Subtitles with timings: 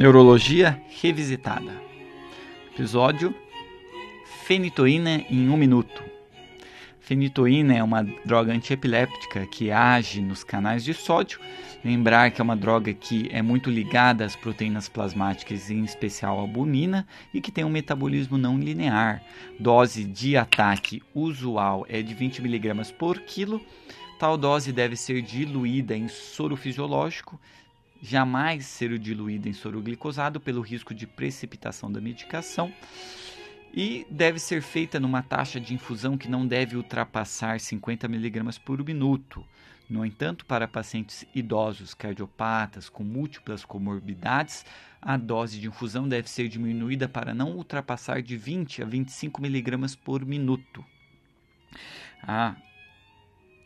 [0.00, 1.78] Neurologia Revisitada.
[2.72, 3.34] Episódio
[4.46, 6.02] Fenitoína em um minuto.
[7.00, 11.38] Fenitoína é uma droga antiepiléptica que age nos canais de sódio.
[11.84, 16.40] Lembrar que é uma droga que é muito ligada às proteínas plasmáticas, em especial a
[16.40, 19.22] albumina, e que tem um metabolismo não linear.
[19.58, 23.60] Dose de ataque usual é de 20 mg por quilo.
[24.18, 27.38] Tal dose deve ser diluída em soro fisiológico,
[28.02, 32.72] jamais ser diluída em soro glicosado pelo risco de precipitação da medicação
[33.72, 38.84] e deve ser feita numa taxa de infusão que não deve ultrapassar 50 mg por
[38.84, 39.44] minuto.
[39.88, 44.64] No entanto, para pacientes idosos cardiopatas com múltiplas comorbidades,
[45.02, 49.96] a dose de infusão deve ser diminuída para não ultrapassar de 20 a 25 mg
[49.96, 50.84] por minuto.
[52.22, 52.54] A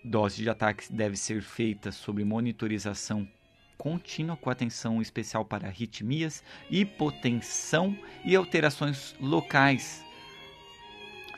[0.04, 3.28] dose de ataque deve ser feita sob monitorização
[3.76, 10.04] contínua com atenção especial para arritmias, hipotensão e alterações locais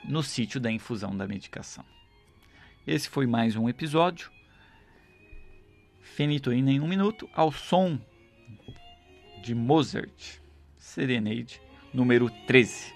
[0.05, 1.85] no sítio da infusão da medicação.
[2.87, 4.31] Esse foi mais um episódio.
[6.01, 8.01] Fenitoína em um minuto, ao som
[9.43, 10.39] de Mozart,
[10.79, 11.61] Serenade,
[11.93, 12.96] número 13.